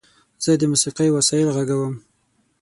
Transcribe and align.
زه 0.43 0.51
د 0.59 0.63
موسیقۍ 0.71 1.09
وسایل 1.11 1.49
غږوم. 1.55 1.93